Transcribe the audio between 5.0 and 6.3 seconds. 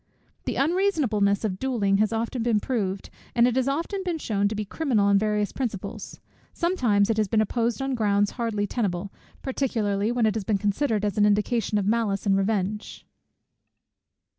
on various principles: